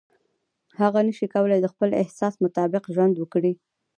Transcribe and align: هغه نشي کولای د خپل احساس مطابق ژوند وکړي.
هغه 0.79 0.99
نشي 1.07 1.27
کولای 1.35 1.59
د 1.61 1.67
خپل 1.73 1.89
احساس 2.01 2.33
مطابق 2.43 2.83
ژوند 2.95 3.15
وکړي. 3.17 3.53